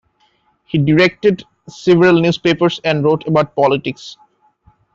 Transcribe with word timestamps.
He 0.65 0.79
directed 0.79 1.43
several 1.69 2.19
newspapers 2.19 2.81
and 2.83 3.03
wrote 3.03 3.27
about 3.27 3.55
politics. 3.55 4.17